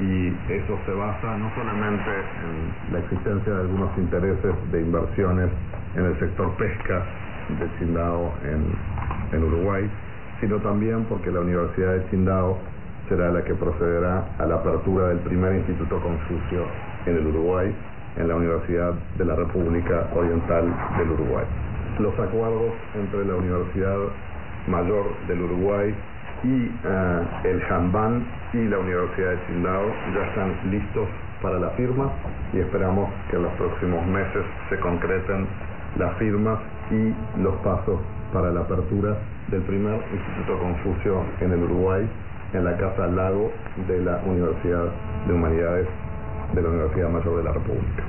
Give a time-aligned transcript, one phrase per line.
[0.00, 5.50] y eso se basa no solamente en la existencia de algunos intereses de inversiones
[5.94, 7.04] en el sector pesca
[7.58, 9.90] de Chindao en, en Uruguay,
[10.40, 12.58] sino también porque la Universidad de Chindao
[13.08, 16.64] será la que procederá a la apertura del primer Instituto Confucio
[17.06, 17.74] en el Uruguay,
[18.16, 20.64] en la Universidad de la República Oriental
[20.96, 21.44] del Uruguay.
[21.98, 23.98] Los acuerdos entre la Universidad
[24.68, 25.94] Mayor del Uruguay
[26.44, 31.08] y eh, el Hanban y la Universidad de Chindao ya están listos
[31.42, 32.10] para la firma
[32.52, 35.46] y esperamos que en los próximos meses se concreten
[35.98, 36.58] las firmas
[36.90, 38.00] y los pasos
[38.32, 39.16] para la apertura
[39.48, 42.08] del primer Instituto Confucio en el Uruguay,
[42.52, 43.52] en la Casa Lago
[43.88, 44.86] de la Universidad
[45.26, 45.86] de Humanidades
[46.54, 48.04] de la Universidad Mayor de la República.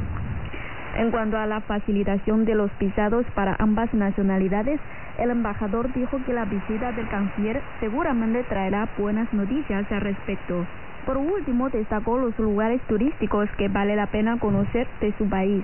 [0.97, 4.79] En cuanto a la facilitación de los visados para ambas nacionalidades,
[5.21, 10.65] el embajador dijo que la visita del canciller seguramente traerá buenas noticias al respecto.
[11.05, 15.63] Por último, destacó los lugares turísticos que vale la pena conocer de su país.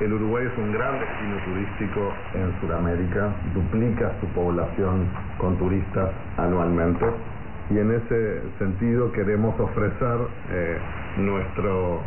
[0.00, 7.04] El Uruguay es un gran destino turístico en Sudamérica, duplica su población con turistas anualmente
[7.70, 10.18] y en ese sentido queremos ofrecer
[10.50, 10.78] eh,
[11.18, 12.00] nuestro,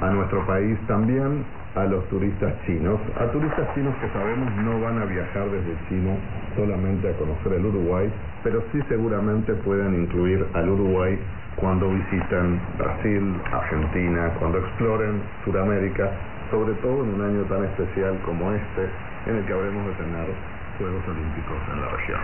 [0.00, 1.44] a nuestro país también
[1.74, 6.14] a los turistas chinos, a turistas chinos que sabemos no van a viajar desde China
[6.56, 8.10] solamente a conocer el Uruguay,
[8.42, 11.18] pero sí seguramente pueden incluir al Uruguay
[11.56, 16.10] cuando visiten Brasil, Argentina, cuando exploren Sudamérica
[16.50, 18.88] sobre todo en un año tan especial como este,
[19.26, 20.26] en el que habremos de tener
[20.78, 22.20] Juegos Olímpicos en la región.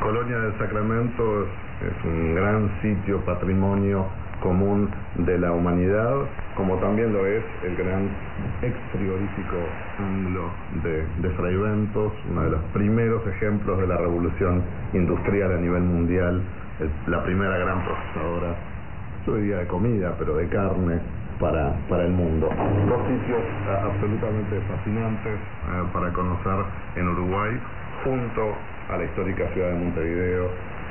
[0.00, 4.06] Colonia del Sacramento es, un gran sitio, patrimonio
[4.42, 6.14] común de la humanidad,
[6.56, 8.08] como también lo es el gran
[8.62, 9.56] ex frigorífico
[9.98, 10.50] anglo
[10.82, 14.62] de, de Fray Ventos, uno de los primeros ejemplos de la revolución
[14.92, 16.42] industrial a nivel mundial,
[17.06, 18.54] la primera gran procesadora,
[19.26, 21.00] yo diría de comida, pero de carne,
[21.38, 22.48] para, para el mundo.
[22.88, 26.64] Dos sitios eh, absolutamente fascinantes eh, para conocer
[26.96, 27.60] en Uruguay,
[28.04, 28.54] junto
[28.88, 30.50] a la histórica ciudad de Montevideo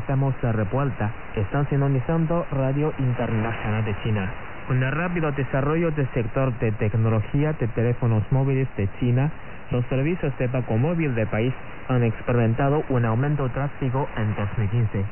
[0.02, 1.10] estamos a revuelta.
[1.36, 4.28] Están sintonizando Radio Internacional de China.
[4.66, 9.30] Con el rápido desarrollo del sector de tecnología de teléfonos móviles de China,
[9.70, 11.54] los servicios de pago móvil del país
[11.88, 15.04] han experimentado un aumento drástico en 2015.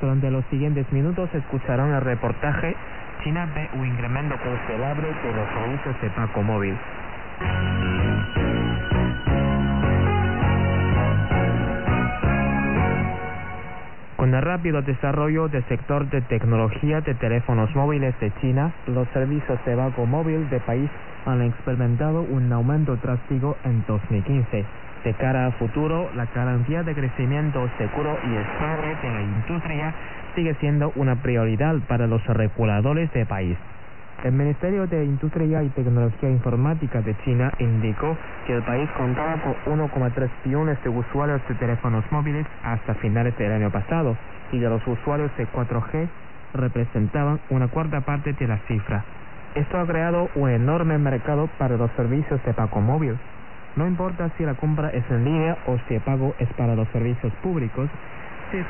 [0.00, 2.74] Durante los siguientes minutos escucharán el reportaje
[3.22, 6.76] China ve un incremento considerable de los servicios de pago móvil.
[14.32, 19.76] El rápido desarrollo del sector de tecnología de teléfonos móviles de China, los servicios de
[19.76, 20.88] pago móvil del país
[21.26, 24.64] han experimentado un aumento drástico en 2015.
[25.04, 29.94] De cara al futuro, la garantía de crecimiento seguro y estable de la industria
[30.34, 33.58] sigue siendo una prioridad para los reguladores del país.
[34.22, 38.16] El Ministerio de Industria y Tecnología Informática de China indicó
[38.46, 43.50] que el país contaba con 1,3 billones de usuarios de teléfonos móviles hasta finales del
[43.50, 44.16] año pasado
[44.52, 46.06] y de los usuarios de 4G
[46.54, 49.04] representaban una cuarta parte de la cifra.
[49.56, 53.18] Esto ha creado un enorme mercado para los servicios de pago móvil.
[53.74, 56.86] No importa si la compra es en línea o si el pago es para los
[56.90, 57.90] servicios públicos,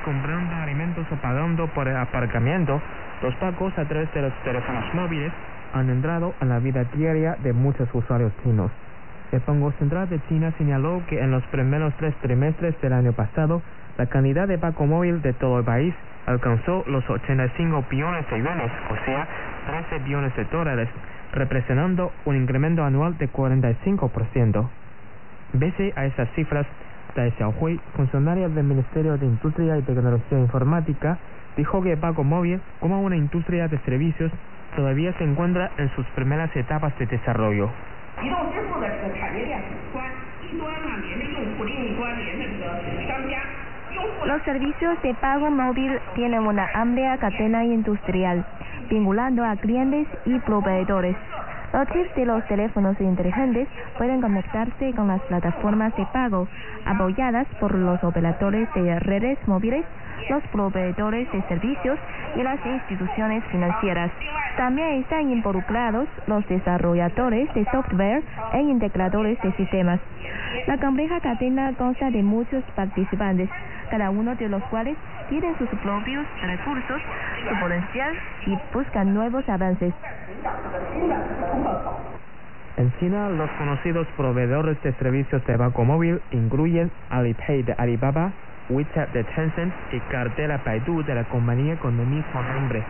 [0.04, 2.80] comprando alimentos o pagando por el aparcamiento,
[3.20, 5.32] los pagos a través de los teléfonos móviles
[5.74, 8.70] han entrado en la vida diaria de muchos usuarios chinos.
[9.32, 13.62] El Banco Central de China señaló que en los primeros tres trimestres del año pasado,
[13.98, 15.94] la cantidad de pago móvil de todo el país
[16.26, 19.26] alcanzó los 85 billones de yuanes, o sea,
[19.90, 20.88] 13 billones de dólares,
[21.32, 24.68] representando un incremento anual de 45%.
[25.58, 26.66] Pese a esas cifras,
[27.14, 31.18] Dai Xiaohui, funcionaria del Ministerio de Industria y Tecnología Informática,
[31.56, 34.32] dijo que pago móvil, como una industria de servicios,
[34.74, 37.68] todavía se encuentra en sus primeras etapas de desarrollo.
[44.24, 48.42] Los servicios de pago móvil tienen una amplia cadena industrial,
[48.88, 51.16] vinculando a clientes y proveedores.
[51.72, 53.66] Los de los teléfonos inteligentes
[53.96, 56.46] pueden conectarse con las plataformas de pago
[56.84, 59.84] apoyadas por los operadores de redes móviles,
[60.28, 61.98] los proveedores de servicios
[62.36, 64.10] y las instituciones financieras.
[64.58, 68.22] También están involucrados los desarrolladores de software
[68.52, 69.98] e integradores de sistemas.
[70.66, 73.48] La compleja cadena consta de muchos participantes,
[73.90, 74.96] cada uno de los cuales
[75.30, 77.00] tiene sus propios recursos,
[77.42, 79.92] su y buscan nuevos avances.
[82.76, 88.32] En China, los conocidos proveedores de servicios de banco móvil incluyen Alipay de Alibaba,
[88.70, 92.82] WeChat de Tencent y Cartera Baidu de la compañía con el mismo nombre.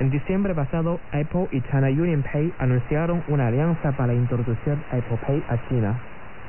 [0.00, 5.68] En diciembre pasado, Apple y China UnionPay anunciaron una alianza para introducir Apple Pay a
[5.68, 5.94] China.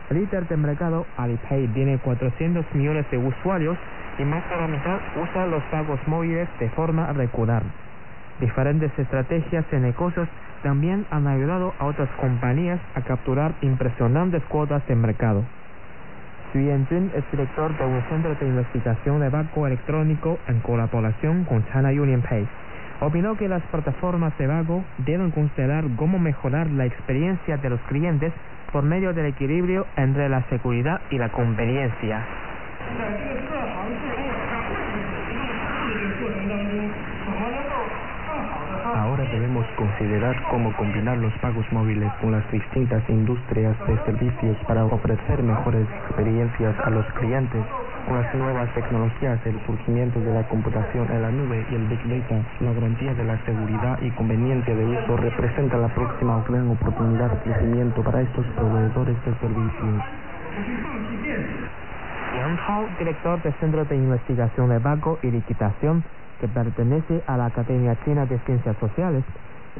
[0.09, 3.77] El líder del mercado, Alipay, tiene 400 millones de usuarios
[4.19, 7.63] y más la mitad usa los pagos móviles de forma regular.
[8.39, 10.27] Diferentes estrategias de negocios
[10.61, 15.43] también han ayudado a otras compañías a capturar impresionantes cuotas de mercado.
[16.51, 21.65] Xu Yanjun es director de un centro de investigación de banco electrónico en colaboración con
[21.71, 22.47] China UnionPay
[23.01, 28.33] opinó que las plataformas de Vago deben considerar cómo mejorar la experiencia de los clientes
[28.71, 32.25] por medio del equilibrio entre la seguridad y la conveniencia.
[39.39, 45.41] Debemos considerar cómo combinar los pagos móviles con las distintas industrias de servicios para ofrecer
[45.41, 47.63] mejores experiencias a los clientes.
[48.05, 52.03] Con las nuevas tecnologías, el surgimiento de la computación en la nube y el Big
[52.03, 57.31] Data, la garantía de la seguridad y conveniencia de uso representa la próxima gran oportunidad
[57.31, 60.03] de crecimiento para estos proveedores de servicios.
[62.35, 66.03] Yang Hao, director del Centro de Investigación de Banco y Liquidación,
[66.39, 69.23] que pertenece a la Academia China de Ciencias Sociales,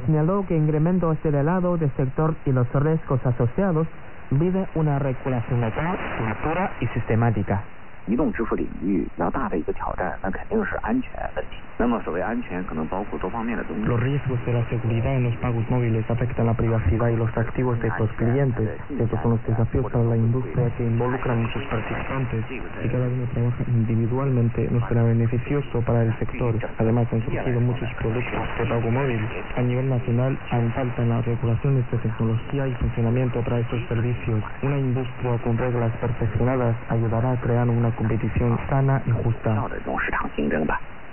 [0.05, 3.87] señaló que incremento acelerado del sector y los riesgos asociados
[4.31, 5.97] vive una regulación legal,
[6.43, 7.63] dura y sistemática.
[8.06, 11.56] 移动支付领域比较大的一个挑战，那肯定是安全问题。
[11.78, 13.82] 那么所谓安全，可能包括多方面的东西。
[13.88, 17.88] Los riesgos de la seguridad en los pagos móviles afectan la privacidad y los activos de
[17.88, 18.78] estos clientes.
[18.90, 22.44] Estos son los desafíos para la industria que involucran muchos participantes.
[22.46, 26.54] Si cada uno trabaja individualmente, no será beneficioso para el sector.
[26.76, 29.20] Además, han surgido muchos productos de pago móvil.
[29.56, 34.44] A nivel nacional, aún faltan las regulaciones de tecnología y funcionamiento para estos servicios.
[34.62, 39.67] Una industria con reglas perfeccionadas ayudará a crear una competición sana y justa.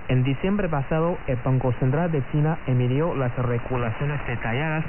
[0.08, 4.84] En diciembre pasado, el Banco Central de China emitió las regulaciones detalladas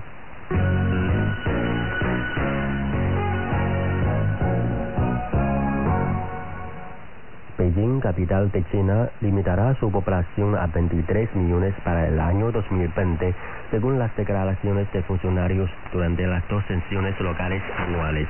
[8.08, 13.36] Capital de China, limitará su población a 23 millones para el año 2020,
[13.70, 18.30] según las declaraciones de funcionarios durante las dos sesiones locales anuales.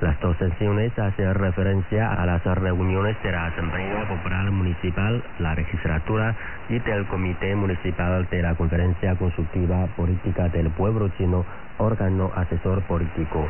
[0.00, 6.34] Las dos sesiones hacen referencia a las reuniones de la Asamblea Popular Municipal, la legislatura
[6.70, 11.44] y del Comité Municipal de la Conferencia Consultiva Política del Pueblo Chino,
[11.76, 13.46] órgano asesor político.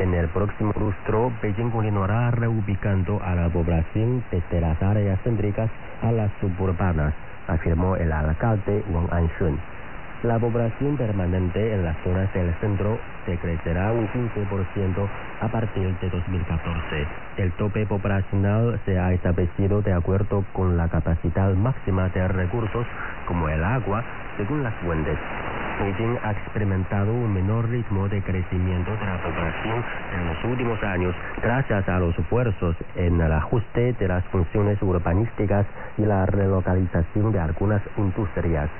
[0.00, 6.10] En el próximo lustro, Beijing continuará reubicando a la población desde las áreas céntricas a
[6.10, 7.12] las suburbanas,
[7.46, 9.58] afirmó el alcalde Wang Anshun.
[10.22, 15.08] La población permanente en las zonas del centro se crecerá un 15%
[15.42, 17.06] a partir de 2014.
[17.36, 22.86] El tope poblacional se ha establecido de acuerdo con la capacidad máxima de recursos
[23.26, 24.02] como el agua,
[24.40, 25.18] según las fuentes.
[25.80, 31.14] Beijing ha experimentado un menor ritmo de crecimiento de la población en los últimos años
[31.42, 35.66] gracias a los esfuerzos en el ajuste de las funciones urbanísticas
[35.98, 38.70] y la relocalización de algunas industrias.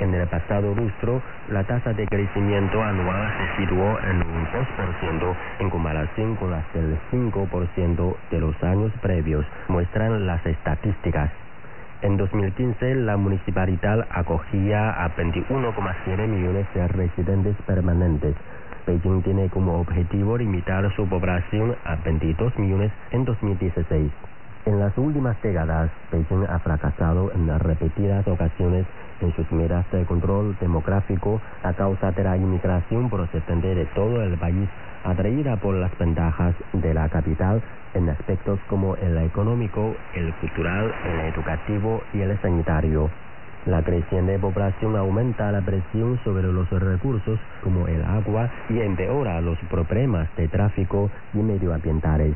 [0.00, 5.70] En el pasado lustro, la tasa de crecimiento anual se situó en un 2% en
[5.70, 11.30] comparación con las del 5% de los años previos, muestran las estadísticas.
[12.02, 18.34] En 2015, la municipalidad acogía a 21,7 millones de residentes permanentes.
[18.86, 24.10] Beijing tiene como objetivo limitar su población a 22 millones en 2016.
[24.64, 28.86] En las últimas décadas, Beijing ha fracasado en repetidas ocasiones
[29.20, 34.38] en sus miras de control demográfico a causa de la inmigración procedente de todo el
[34.38, 34.70] país,
[35.04, 37.62] atraída por las ventajas de la capital
[37.94, 43.10] en aspectos como el económico, el cultural, el educativo y el sanitario.
[43.66, 49.58] La creciente población aumenta la presión sobre los recursos como el agua y empeora los
[49.70, 52.34] problemas de tráfico y medioambientales.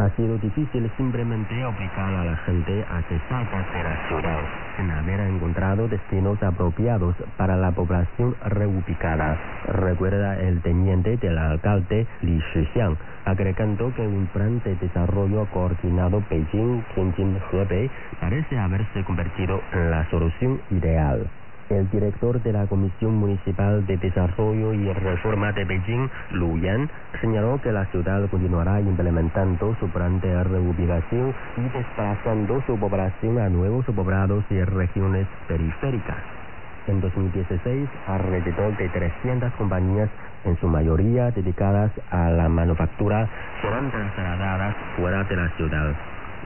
[0.00, 4.40] Ha sido difícil simplemente obligar a la gente a que salga de la ciudad
[4.78, 12.42] sin haber encontrado destinos apropiados para la población reubicada, recuerda el teniente del alcalde Li
[12.54, 20.62] Shixiang, agregando que un plan de desarrollo coordinado Beijing-Tianjin-Hebei parece haberse convertido en la solución
[20.70, 21.28] ideal.
[21.70, 27.60] El director de la Comisión Municipal de Desarrollo y Reforma de Beijing, Lu Yan, señaló
[27.62, 33.86] que la ciudad continuará implementando su plan de reubicación y desplazando su población a nuevos
[33.86, 36.18] poblados y regiones periféricas.
[36.88, 40.10] En 2016, alrededor de 300 compañías,
[40.44, 43.28] en su mayoría dedicadas a la manufactura,
[43.62, 45.94] serán trasladadas fuera de la ciudad.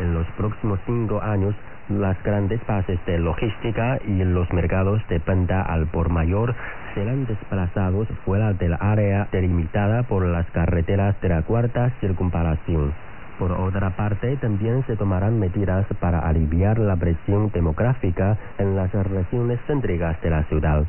[0.00, 1.54] En los próximos cinco años,
[1.88, 6.54] las grandes bases de logística y los mercados de venta al por mayor
[6.94, 12.94] serán desplazados fuera del área delimitada por las carreteras de la cuarta circunvalación.
[13.38, 19.58] Por otra parte, también se tomarán medidas para aliviar la presión demográfica en las regiones
[19.66, 20.84] céntricas de la ciudad.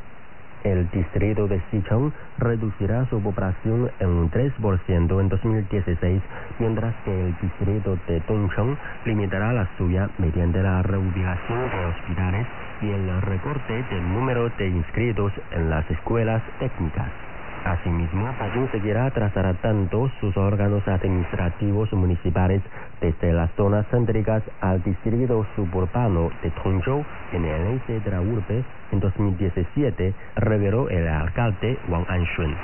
[0.65, 6.23] El distrito de Sichuan reducirá su población en un 3% en 2016,
[6.57, 12.47] mientras que el distrito de Dongcheng limitará la suya mediante la reubicación de hospitales
[12.81, 17.24] y el recorte del número de inscritos en las escuelas técnicas.
[17.65, 22.61] Asimismo, Beijing seguirá trasladando sus órganos administrativos municipales
[23.01, 28.63] desde las zonas céntricas al distrito suburbano de Tongzhou en el este de la urbe
[28.91, 32.55] en 2017, reveló el alcalde Wang Anshun.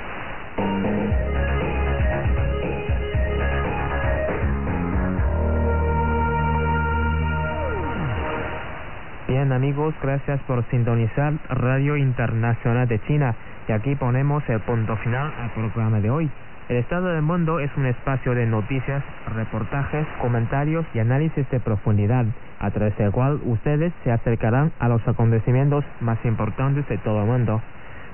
[9.26, 13.34] Bien amigos, gracias por sintonizar Radio Internacional de China
[13.68, 16.30] y aquí ponemos el punto final al programa de hoy.
[16.68, 19.02] El Estado del Mundo es un espacio de noticias,
[19.34, 22.24] reportajes, comentarios y análisis de profundidad,
[22.60, 27.26] a través del cual ustedes se acercarán a los acontecimientos más importantes de todo el
[27.26, 27.60] mundo.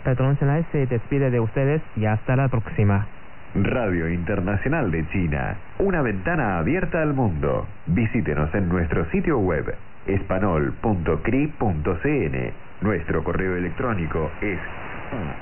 [0.05, 3.07] Petron se despide de ustedes y hasta la próxima.
[3.55, 7.67] Radio Internacional de China, una ventana abierta al mundo.
[7.87, 9.75] Visítenos en nuestro sitio web
[10.07, 12.52] espanol.cri.cn.
[12.81, 14.59] Nuestro correo electrónico es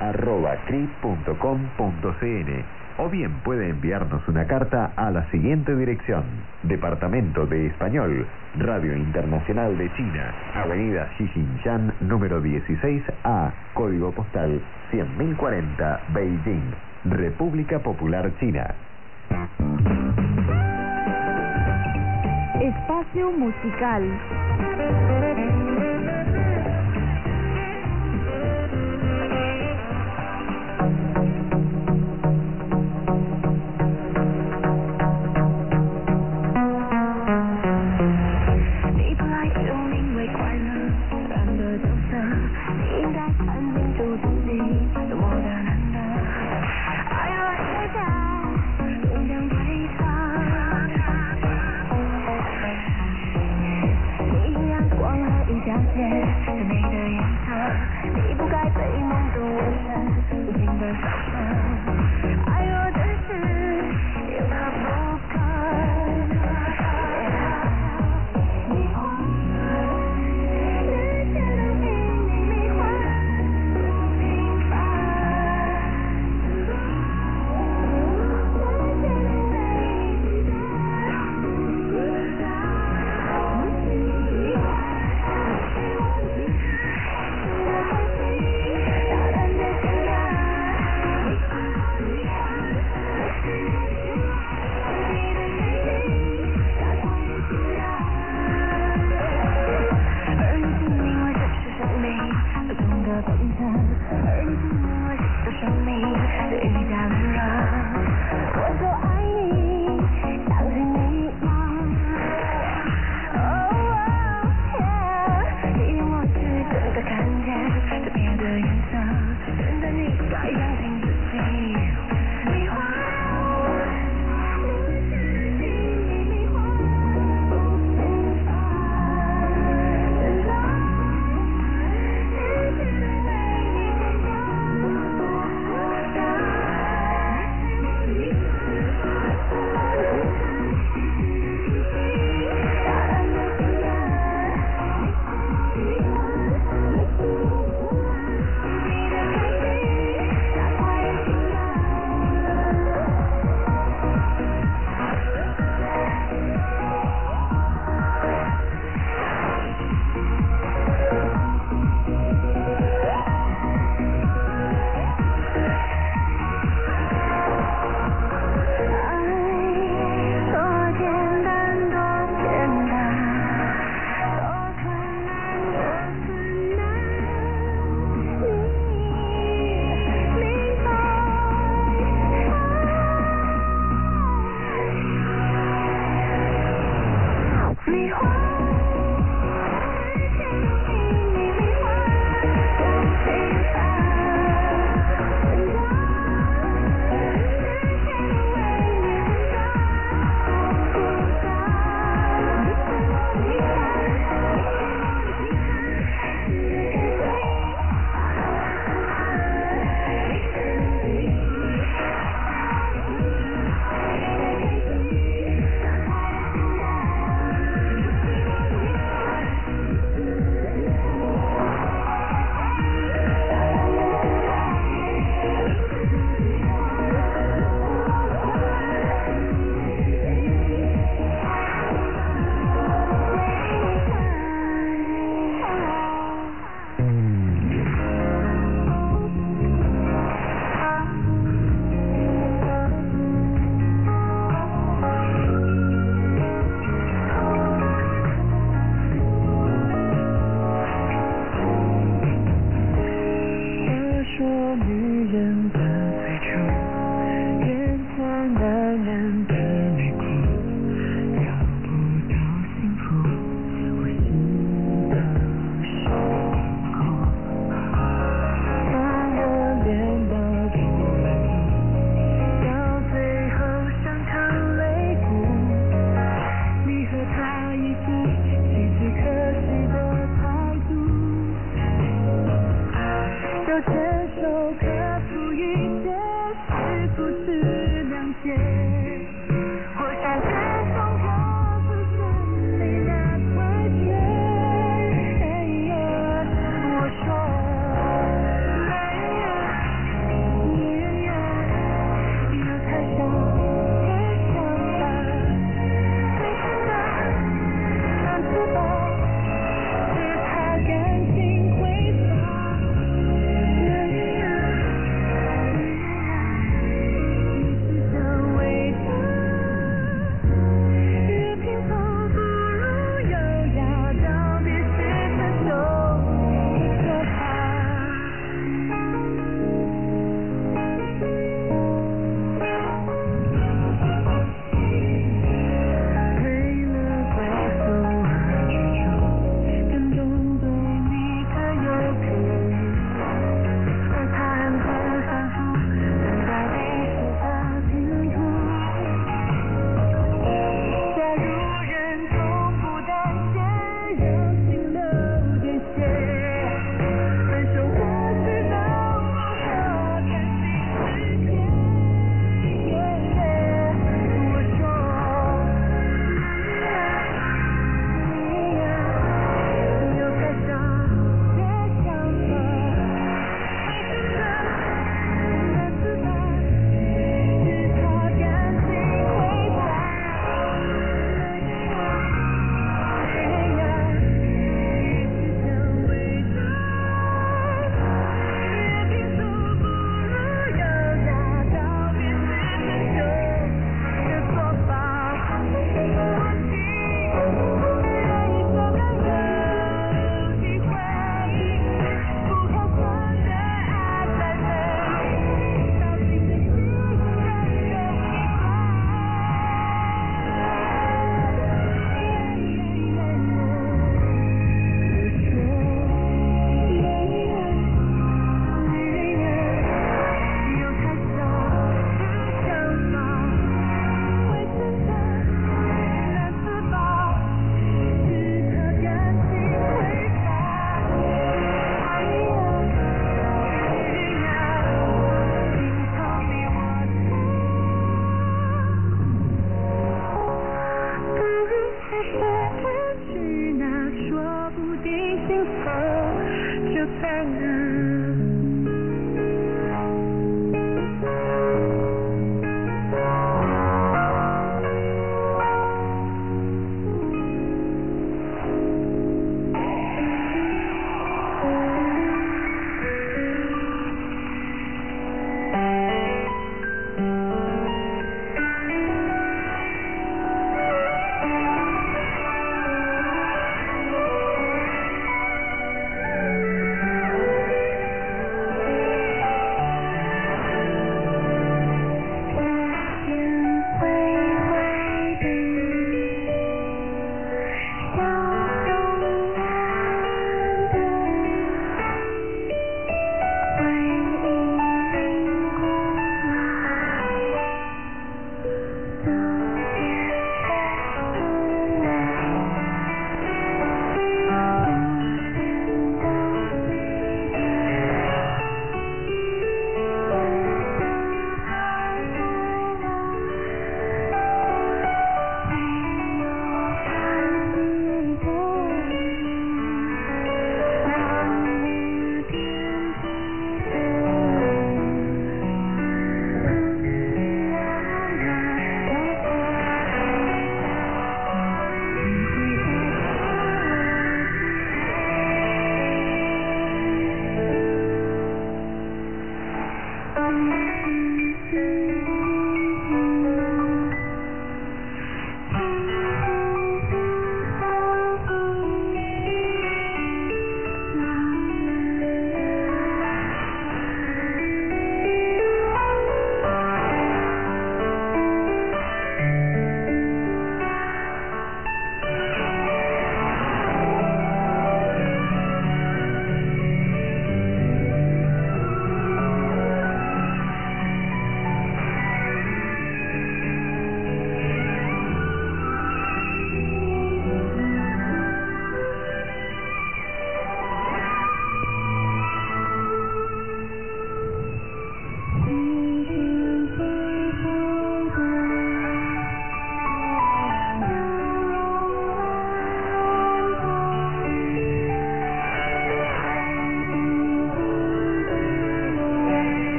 [0.00, 0.56] arroba
[3.02, 6.24] o bien puede enviarnos una carta a la siguiente dirección.
[6.62, 8.26] Departamento de Español,
[8.58, 14.60] Radio Internacional de China, Avenida Xixinjiang, número 16A, código postal
[14.92, 16.74] 100.040, Beijing,
[17.04, 18.74] República Popular China.
[22.60, 24.02] Espacio musical.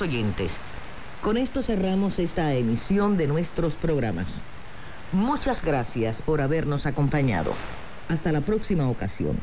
[0.00, 0.50] Oyentes,
[1.22, 4.26] con esto cerramos esta emisión de nuestros programas.
[5.12, 7.52] Muchas gracias por habernos acompañado.
[8.08, 9.38] Hasta la próxima ocasión.